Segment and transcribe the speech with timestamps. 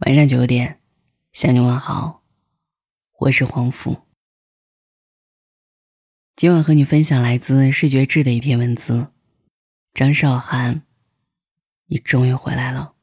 [0.00, 0.80] 晚上九点，
[1.32, 2.24] 向你问好，
[3.20, 3.98] 我是黄甫。
[6.34, 9.06] 今晚和你分享来自视觉志的一篇文字。
[9.94, 10.82] 张韶涵，
[11.86, 12.94] 你终于回来了。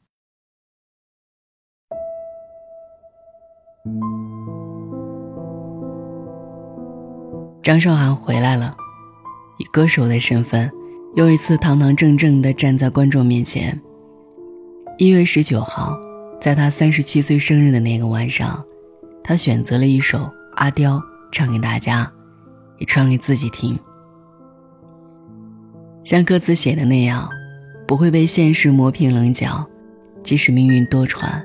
[7.63, 8.75] 张韶涵回来了，
[9.59, 10.69] 以歌手的身份，
[11.15, 13.81] 又一次堂堂正正的站在观众面前。
[14.97, 16.10] 一月十九号。
[16.41, 18.65] 在他三十七岁生日的那个晚上，
[19.23, 20.17] 他选择了一首
[20.55, 20.97] 《阿刁》
[21.31, 22.11] 唱给大家，
[22.79, 23.77] 也唱给自己听。
[26.03, 27.29] 像歌词写的那样，
[27.87, 29.69] 不会被现实磨平棱角，
[30.23, 31.43] 即使命运多舛，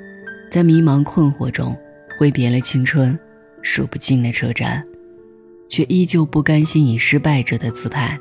[0.50, 1.76] 在迷茫困惑中
[2.18, 3.18] 挥别了青春，
[3.60, 4.82] 数不尽的车站，
[5.68, 8.18] 却依旧不甘心以失败者的姿态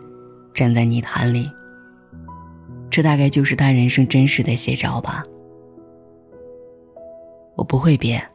[0.53, 1.49] 站在泥潭里。
[2.89, 5.23] 这大概就是他人生真实的写照吧。
[7.65, 8.25] 不会变。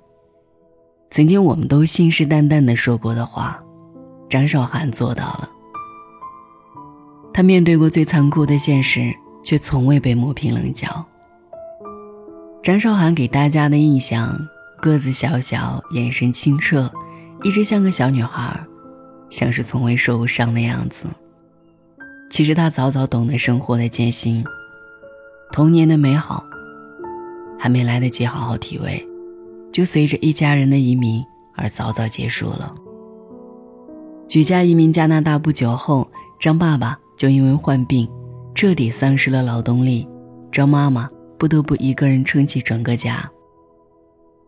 [1.11, 3.63] 曾经我们都信誓旦旦的说过的话，
[4.29, 5.49] 张韶涵做到了。
[7.33, 11.07] 她面对过最残酷的现实，却从未被磨平棱角。
[12.63, 14.39] 张韶涵给大家的印象，
[14.81, 16.91] 个子小小，眼神清澈，
[17.43, 18.61] 一直像个小女孩，
[19.31, 21.07] 像是从未受过伤的样子。
[22.31, 24.45] 其实她早早懂得生活的艰辛，
[25.51, 26.45] 童年的美好，
[27.59, 29.05] 还没来得及好好体味。
[29.73, 32.75] 就随着一家人的移民而早早结束了。
[34.29, 38.09] 举家移民加拿大不久后，张爸爸就因为患病，
[38.55, 40.09] 彻底丧失了劳动力，
[40.53, 43.31] 张妈妈不得不一个人撑起整个家。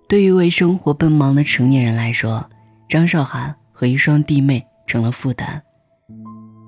[0.08, 2.48] 对于为生活奔忙的成年人来说，
[2.88, 5.62] 张韶涵和一双弟妹成了负担。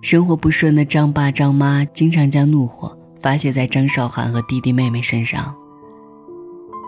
[0.03, 5.55] 生活不顺的张爸张妈经常将怒火发泄在张韶涵和弟弟妹妹身上。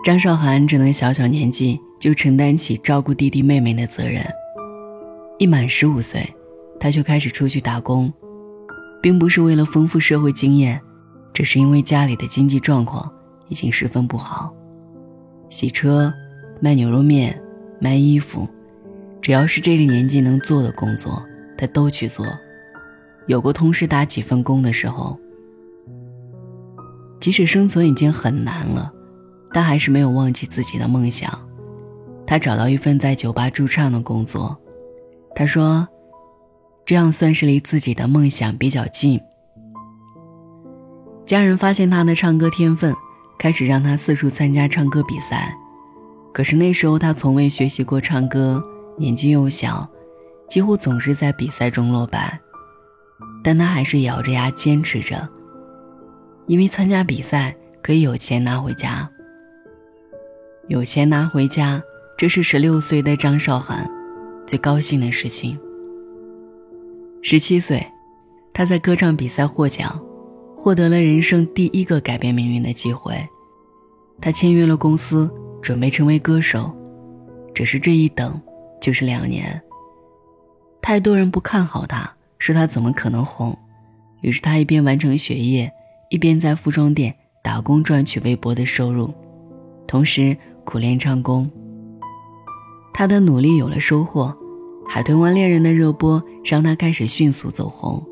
[0.07, 4.25] 张韶涵只能小小年纪就承担起照顾弟弟妹妹的责任。
[5.37, 6.25] 一满十五岁，
[6.79, 8.09] 他就开始出去打工，
[9.01, 10.79] 并不是为了丰富社会经验，
[11.33, 13.11] 只是因为家里的经济状况
[13.49, 14.55] 已经十分不好。
[15.49, 16.13] 洗车、
[16.61, 17.37] 卖牛肉面、
[17.81, 18.47] 卖衣服，
[19.21, 21.21] 只要是这个年纪能做的工作，
[21.57, 22.25] 他都去做。
[23.25, 25.19] 有过同时打几份工的时候，
[27.19, 28.93] 即使生存已经很难了。
[29.53, 31.31] 但还是没有忘记自己的梦想。
[32.25, 34.57] 他找到一份在酒吧驻唱的工作。
[35.33, 35.87] 他说
[36.85, 39.19] ：“这样算是离自己的梦想比较近。”
[41.25, 42.95] 家人发现他的唱歌天分，
[43.37, 45.57] 开始让他四处参加唱歌比赛。
[46.33, 48.63] 可是那时候他从未学习过唱歌，
[48.97, 49.89] 年纪又小，
[50.49, 52.39] 几乎总是在比赛中落败。
[53.43, 55.27] 但他还是咬着牙坚持着，
[56.47, 59.09] 因为参加比赛可以有钱拿回家。
[60.67, 61.81] 有钱拿回家，
[62.17, 63.89] 这是十六岁的张韶涵
[64.45, 65.57] 最高兴的事情。
[67.21, 67.81] 十七岁，
[68.53, 69.97] 他在歌唱比赛获奖，
[70.57, 73.17] 获得了人生第一个改变命运的机会。
[74.19, 76.75] 他签约了公司，准备成为歌手。
[77.53, 78.39] 只是这一等
[78.81, 79.61] 就是两年。
[80.81, 83.57] 太多人不看好他，说他怎么可能红。
[84.19, 85.71] 于是他一边完成学业，
[86.09, 89.13] 一边在服装店打工赚取微薄的收入，
[89.87, 90.35] 同时。
[90.67, 91.49] 苦练唱功，
[92.93, 94.35] 他的努力有了收获，
[94.85, 98.05] 《海豚湾恋人》的热播让他开始迅速走红，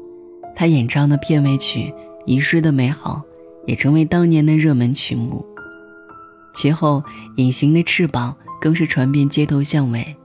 [0.56, 1.90] 他演唱的片尾曲
[2.26, 3.22] 《遗失的美好》
[3.68, 5.46] 也成为当年的热门曲目。
[6.54, 7.04] 其后，
[7.36, 10.16] 《隐形的翅膀》更是传遍街头巷尾。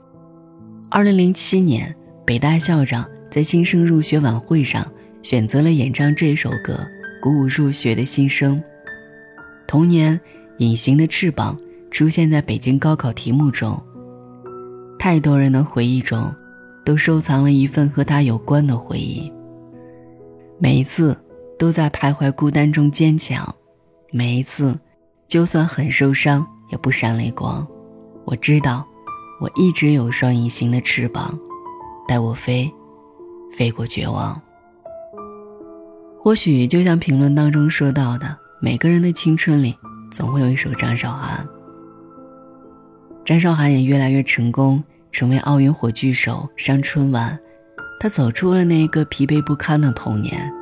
[0.89, 1.93] 二零零七年，
[2.25, 4.87] 北大校长在新生入学晚会上
[5.21, 6.79] 选择了演唱这首歌，
[7.21, 8.63] 鼓舞入学的新生。
[9.67, 10.17] 同年，
[10.59, 11.59] 《隐形的翅膀》。
[11.91, 13.81] 出现在北京高考题目中，
[14.99, 16.34] 太多人的回忆中，
[16.84, 19.31] 都收藏了一份和他有关的回忆。
[20.59, 21.17] 每一次
[21.59, 23.55] 都在徘徊孤单中坚强，
[24.12, 24.78] 每一次
[25.27, 27.67] 就算很受伤也不闪泪光。
[28.25, 28.87] 我知道，
[29.41, 31.39] 我一直有双隐形的翅膀，
[32.07, 32.72] 带我飞，
[33.51, 34.41] 飞过绝望。
[36.19, 39.75] 或许就像评论当中说到的，每个人的青春里
[40.10, 41.47] 总会有一首张韶涵。
[43.30, 44.82] 张韶涵也越来越成功，
[45.12, 47.38] 成为奥运火炬手，上春晚。
[48.00, 50.53] 她走出了那个疲惫不堪的童年，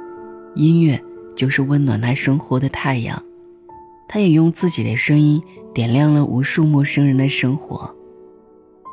[0.55, 1.03] 音乐
[1.35, 3.23] 就是温暖她生活的太阳。
[4.07, 5.43] 她也用自己的声音
[5.73, 7.97] 点亮了无数陌生人的生活。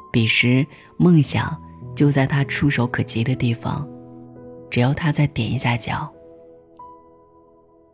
[0.10, 1.62] 彼时，梦想
[1.94, 3.86] 就在她触手可及的地方，
[4.70, 6.10] 只要她再点一下脚。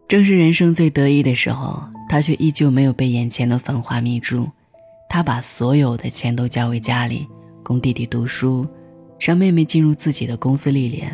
[0.07, 4.47] 正是人生最得意的时候，她却依旧没有被眼前的繁华迷住。
[5.13, 7.27] 他把所有的钱都交给家里，
[7.63, 8.65] 供弟弟读书，
[9.19, 11.13] 让妹妹进入自己的公司历练。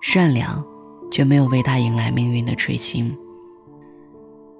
[0.00, 0.66] 善良，
[1.08, 3.16] 却没有为他迎来命运的垂青。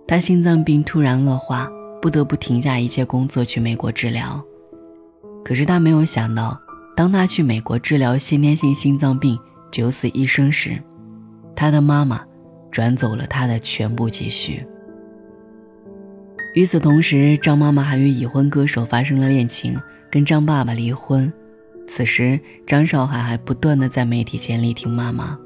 [0.06, 1.68] 他心脏病突然恶化，
[2.00, 4.40] 不得不停下一切工作去美国治疗。
[5.44, 6.56] 可是他没有想到，
[6.94, 9.36] 当他去美国治疗先天性心脏病、
[9.72, 10.80] 九死一生时，
[11.56, 12.24] 他的妈妈
[12.70, 14.64] 转走了他的全部积蓄。
[16.54, 19.80] 与此同时，张妈妈还与已婚歌手发生了恋情，
[20.10, 21.32] 跟张爸爸离婚。
[21.86, 25.38] 此时，张韶涵还不断的在媒体前力挺妈妈。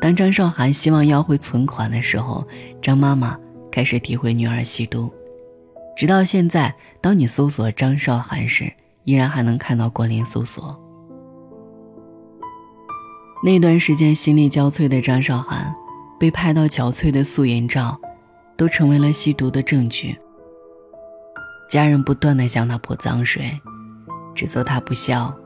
[0.00, 2.46] 当张韶涵希望要回存款的时候，
[2.80, 3.38] 张妈妈
[3.70, 5.12] 开始诋毁女儿吸毒。
[5.96, 8.72] 直到现在，当你搜索张韶涵时，
[9.04, 10.76] 依然还能看到关联搜索。
[13.44, 15.74] 那段时间心力交瘁的张韶涵，
[16.18, 18.00] 被拍到憔悴的素颜照，
[18.62, 20.16] 都成为了吸毒的证据。
[21.68, 23.50] 家人不断的向他泼脏水。
[24.36, 25.36] 指责他不孝，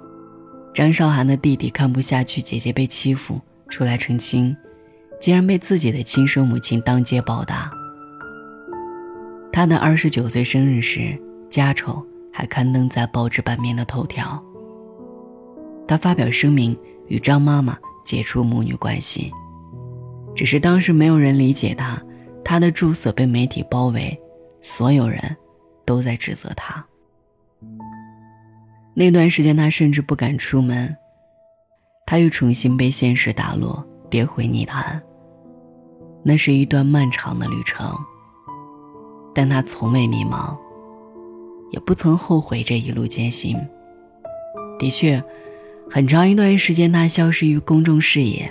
[0.75, 3.41] 张韶涵的弟弟看不下去姐姐被欺负，
[3.71, 4.55] 出来澄清，
[5.19, 7.71] 竟然被自己的亲生母亲当街暴打。
[9.51, 11.19] 他的二十九岁生日时，
[11.49, 14.45] 家丑还刊登在报纸版面的头条。
[15.89, 16.79] 他发表声明
[17.09, 19.33] 与张妈妈解除母女关系，
[20.35, 21.99] 只是当时没有人理解他，
[22.49, 24.17] 他的住所被媒体包围，
[24.63, 25.21] 所有人
[25.85, 26.87] 都在指责他。
[28.95, 30.95] 那段时间，他甚至不敢出门。
[32.07, 35.03] 他又重新被现实打落，跌回泥潭。
[36.23, 37.93] 那是一段漫长的旅程，
[39.35, 40.57] 但他从未迷茫，
[41.73, 43.57] 也不曾后悔这一路艰辛。
[44.79, 45.21] 的确，
[45.91, 48.49] 很长一段时间，他消失于公众视野；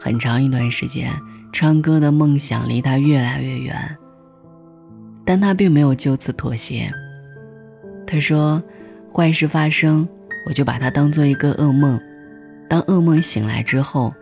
[0.00, 1.12] 很长一段时间，
[1.52, 3.96] 唱歌的梦想离他越来越远。
[5.24, 6.90] 但他并没有就此妥协。
[8.06, 8.60] 他说。
[9.12, 10.08] 坏事发生，
[10.46, 12.00] 我就把它当做一个噩梦。
[12.68, 14.14] 当噩梦醒来之后，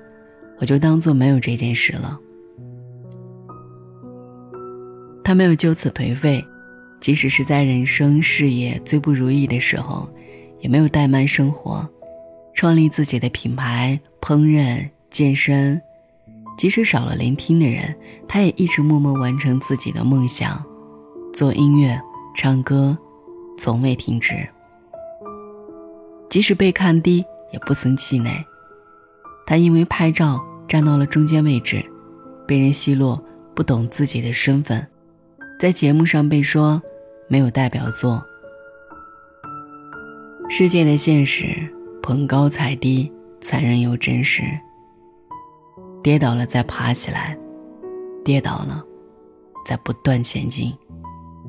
[0.59, 2.19] 我就当做没有这件事了。
[5.23, 6.43] 他没有就此颓废，
[7.01, 10.11] 即使是在人生事业最不如意的时候，
[10.61, 11.87] 也没有怠慢生活，
[12.55, 15.81] 创立自己的品牌，烹饪、健身。
[16.57, 17.95] 即使少了聆听的人，
[18.27, 20.65] 他也一直默默完成自己的梦想，
[21.33, 22.01] 做音乐、
[22.35, 22.99] 唱歌，
[23.57, 24.35] 从未停止。
[26.29, 28.45] 即使被看低，也不曾气馁。
[29.47, 31.81] 他因为拍照站到了中间位置，
[32.45, 33.23] 被人奚落
[33.55, 34.85] 不懂自己的身份，
[35.61, 36.83] 在节目上被说
[37.29, 38.23] 没有代表作。
[40.51, 41.47] 世界的现实，
[42.03, 44.43] 捧高踩低，残忍又真实。
[46.09, 47.37] 跌倒了再爬起来，
[48.25, 48.83] 跌倒了
[49.67, 50.75] 再不断前进，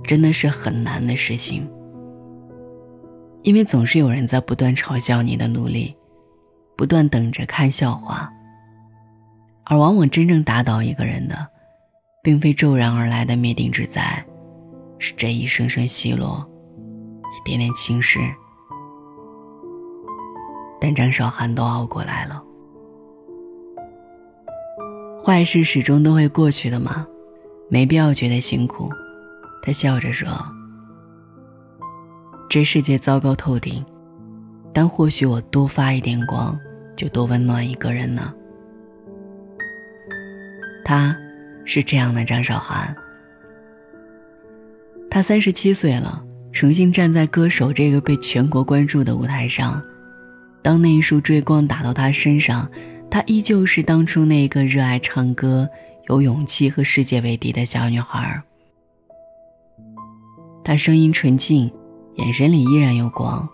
[0.04, 1.66] 真的是很难的事情。
[3.44, 5.96] 因为总是有人在不断嘲笑你的努力，
[6.76, 8.30] 不断等着看笑话。
[9.64, 11.48] 而往往真正打倒一个人的，
[12.22, 14.22] 并非骤然而来的灭顶之灾，
[14.98, 16.46] 是这一声声奚落，
[17.32, 18.20] 一点点轻视。
[20.82, 22.44] 但张韶涵都熬过来了。
[25.30, 27.06] 坏事始终都会过去的嘛，
[27.70, 28.90] 没必要觉得辛苦。
[29.62, 30.28] 他笑着说。
[32.50, 33.86] 这世界糟糕透顶，
[34.74, 36.58] 但或许我多发一点光，
[36.96, 38.34] 就多温暖一个人呢。
[40.84, 41.16] 他，
[41.64, 42.96] 是这样的张韶涵。
[45.12, 49.80] 他三十七岁了，重新站在歌手这个被全国关注的舞台上。
[50.64, 52.68] 当那一束追光打到他身上，
[53.10, 55.70] 她依旧是当初那个热爱唱歌、
[56.08, 58.42] 有勇气和世界为敌的小女孩。
[60.64, 61.72] 她声音纯净。
[62.16, 63.48] 眼神里依然有光，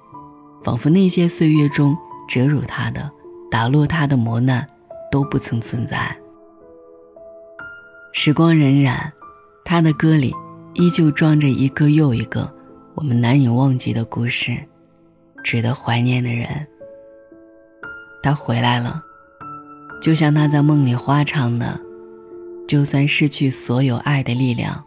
[0.63, 1.95] 仿佛那些岁月中
[2.27, 3.11] 折辱她的、
[3.51, 4.67] 打落她的磨难
[5.11, 6.17] 都不曾存在。
[8.11, 9.11] 时光荏苒，
[9.63, 10.33] 他的歌里
[10.73, 12.51] 依旧装着一个又一个
[12.95, 14.57] 我们难以忘记的故事，
[15.43, 16.65] 值得怀念的人。
[18.23, 19.04] 他回来了，
[20.01, 21.79] 就像他在梦里花唱的
[22.67, 24.83] ：“就算失去所有爱的力量，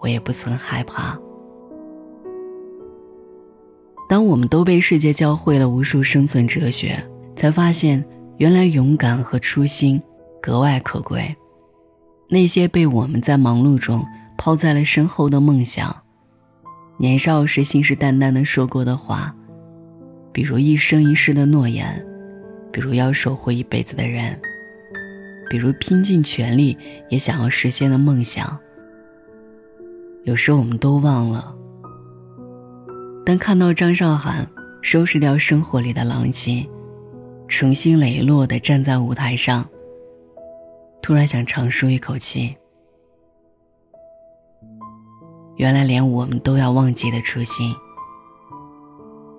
[0.00, 1.18] 我也不曾害怕。”
[4.08, 7.00] 当我们都被世界教会了无数生存哲学，
[7.36, 8.04] 才发现
[8.38, 10.02] 原来勇敢和初心
[10.42, 11.36] 格外可贵。
[12.28, 14.04] 那些被我们在忙碌中
[14.36, 15.94] 抛在了身后的梦想，
[16.96, 19.32] 年少时信誓旦旦的说过的话，
[20.32, 22.04] 比如一生一世的诺言，
[22.72, 24.40] 比如要守护一辈子的人，
[25.48, 26.76] 比如拼尽全力
[27.08, 28.58] 也想要实现的梦想。
[30.24, 31.54] 有时我们都忘了，
[33.24, 34.46] 但看到张韶涵
[34.82, 36.68] 收拾掉生活里的狼藉，
[37.48, 39.66] 重新磊落地站在舞台上，
[41.00, 42.56] 突然想长舒一口气。
[45.56, 47.74] 原来连我们都要忘记的初心，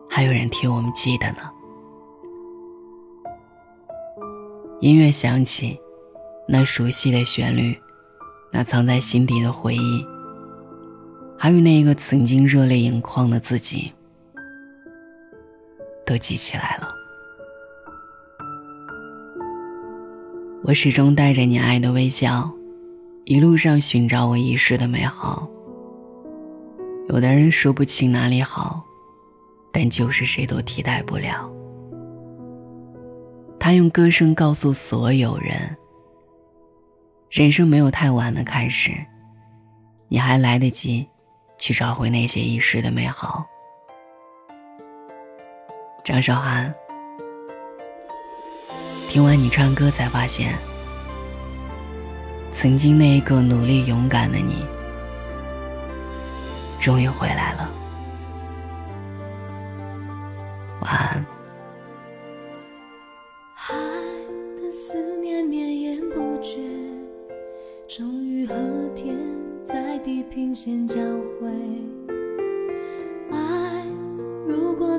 [0.10, 1.51] 还有人替我们记得呢。
[4.82, 5.80] 音乐响起，
[6.48, 7.80] 那熟悉的旋律，
[8.52, 10.04] 那藏在心底的回忆，
[11.38, 13.94] 还有那一个曾经热泪盈眶的自己，
[16.04, 16.88] 都记起来了。
[20.64, 22.52] 我始终带着你爱的微笑，
[23.26, 25.48] 一路上寻找我遗失的美好。
[27.08, 28.84] 有的人说不清哪里好，
[29.72, 31.52] 但就是谁都替代不了。
[33.64, 35.78] 他用歌声告诉所有人：
[37.30, 38.92] 人生没有太晚的开始，
[40.08, 41.08] 你还来得及
[41.60, 43.46] 去找回那些遗失的美好。
[46.04, 46.74] 张韶涵，
[49.08, 50.56] 听完你唱歌，才发现，
[52.52, 54.66] 曾经那一个努力勇敢的你。
[56.80, 57.70] 终于回来了，
[60.82, 61.24] 晚安。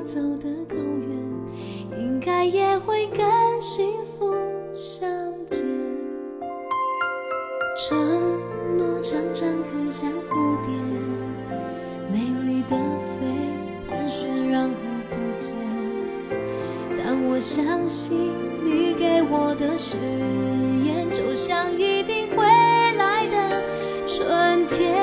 [0.05, 1.09] 走得够远，
[1.97, 3.25] 应该也会跟
[3.61, 4.33] 幸福
[4.73, 5.07] 相
[5.49, 5.63] 见。
[7.77, 7.97] 承
[8.77, 10.73] 诺常常很像蝴蝶。
[12.11, 12.75] 美丽的
[13.15, 13.25] 飞，
[13.89, 14.75] 盘旋然后
[15.09, 15.51] 不见。
[16.97, 18.15] 但我相信
[18.63, 19.97] 你给我的誓
[20.85, 22.45] 言，就像一定会
[22.97, 23.61] 来的
[24.05, 24.93] 春天。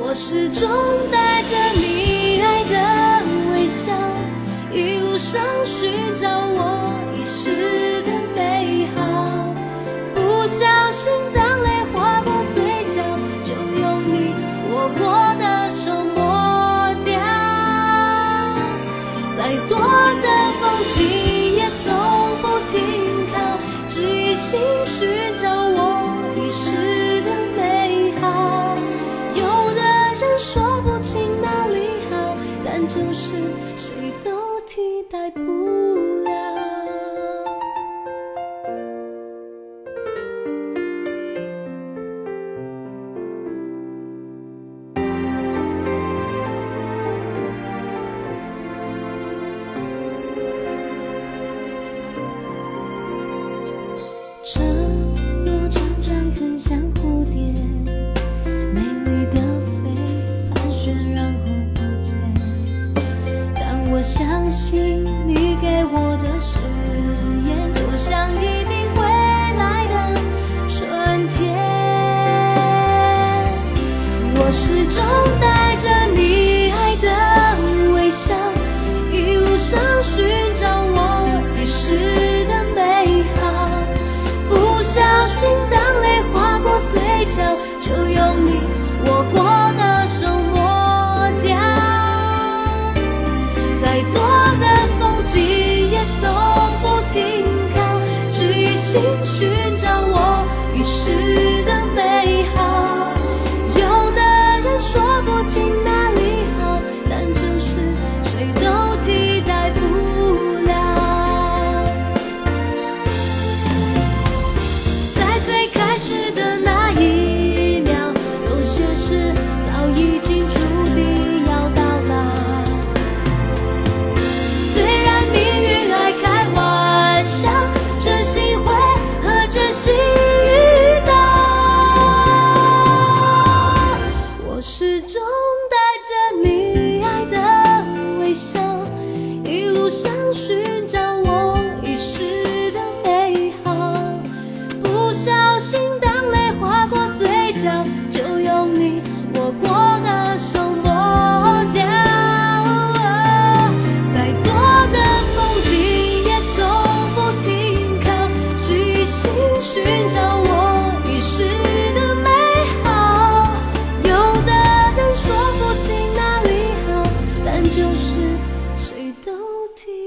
[0.00, 0.70] 我始终
[64.08, 64.87] 相信。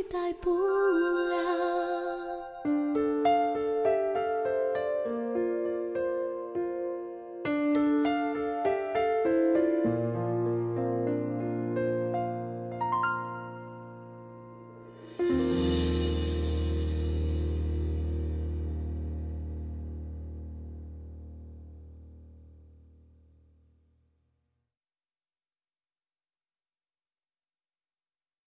[0.03, 1.60] 代不了。